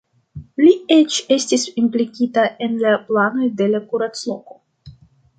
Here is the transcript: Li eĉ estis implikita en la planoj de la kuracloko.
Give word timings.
Li 0.59 0.71
eĉ 0.93 1.17
estis 1.35 1.65
implikita 1.81 2.45
en 2.67 2.79
la 2.85 2.93
planoj 3.09 3.49
de 3.61 3.67
la 3.75 3.83
kuracloko. 3.93 4.59